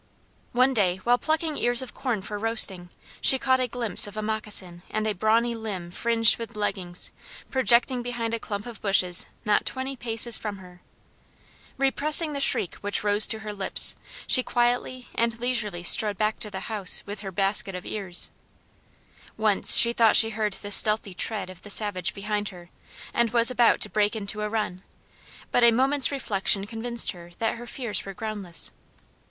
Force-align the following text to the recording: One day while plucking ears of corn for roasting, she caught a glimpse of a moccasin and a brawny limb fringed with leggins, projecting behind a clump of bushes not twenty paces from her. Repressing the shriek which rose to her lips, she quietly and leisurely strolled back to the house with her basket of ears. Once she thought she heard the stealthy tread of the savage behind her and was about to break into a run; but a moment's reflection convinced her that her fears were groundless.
One 0.53 0.73
day 0.73 0.97
while 1.03 1.19
plucking 1.19 1.59
ears 1.59 1.83
of 1.83 1.93
corn 1.93 2.23
for 2.23 2.39
roasting, 2.39 2.89
she 3.21 3.37
caught 3.37 3.59
a 3.59 3.67
glimpse 3.67 4.07
of 4.07 4.17
a 4.17 4.23
moccasin 4.23 4.81
and 4.89 5.05
a 5.05 5.13
brawny 5.13 5.53
limb 5.53 5.91
fringed 5.91 6.39
with 6.39 6.55
leggins, 6.55 7.11
projecting 7.51 8.01
behind 8.01 8.33
a 8.33 8.39
clump 8.39 8.65
of 8.65 8.81
bushes 8.81 9.27
not 9.45 9.63
twenty 9.63 9.95
paces 9.95 10.39
from 10.39 10.57
her. 10.57 10.81
Repressing 11.77 12.33
the 12.33 12.41
shriek 12.41 12.73
which 12.77 13.03
rose 13.03 13.27
to 13.27 13.41
her 13.41 13.53
lips, 13.53 13.93
she 14.25 14.41
quietly 14.41 15.07
and 15.13 15.39
leisurely 15.39 15.83
strolled 15.83 16.17
back 16.17 16.39
to 16.39 16.49
the 16.49 16.61
house 16.61 17.03
with 17.05 17.19
her 17.19 17.31
basket 17.31 17.75
of 17.75 17.85
ears. 17.85 18.31
Once 19.37 19.75
she 19.77 19.93
thought 19.93 20.15
she 20.17 20.31
heard 20.31 20.53
the 20.53 20.71
stealthy 20.71 21.13
tread 21.13 21.47
of 21.47 21.61
the 21.61 21.69
savage 21.69 22.15
behind 22.15 22.49
her 22.49 22.71
and 23.13 23.29
was 23.29 23.51
about 23.51 23.79
to 23.81 23.87
break 23.87 24.15
into 24.15 24.41
a 24.41 24.49
run; 24.49 24.81
but 25.51 25.63
a 25.63 25.69
moment's 25.69 26.09
reflection 26.11 26.65
convinced 26.65 27.11
her 27.11 27.33
that 27.37 27.57
her 27.57 27.67
fears 27.67 28.03
were 28.03 28.15
groundless. 28.15 28.71